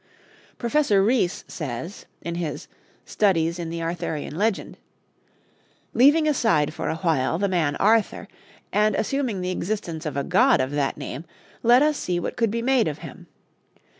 Professor 0.57 1.03
Rhys 1.03 1.43
says, 1.47 2.07
in 2.23 2.33
his 2.33 2.67
'Studies 3.05 3.59
in 3.59 3.69
the 3.69 3.83
Arthurian 3.83 4.35
Legend': 4.35 4.77
"Leaving 5.93 6.27
aside 6.27 6.73
for 6.73 6.89
a 6.89 6.95
while 6.95 7.37
the 7.37 7.47
man 7.47 7.75
Arthur, 7.75 8.27
and 8.73 8.95
assuming 8.95 9.41
the 9.41 9.51
existence 9.51 10.07
of 10.07 10.17
a 10.17 10.23
god 10.23 10.59
of 10.59 10.71
that 10.71 10.97
name, 10.97 11.23
let 11.61 11.83
us 11.83 11.97
see 11.97 12.19
what 12.19 12.35
could 12.35 12.49
be 12.49 12.63
made 12.63 12.87
of 12.87 12.97
him. 13.05 13.27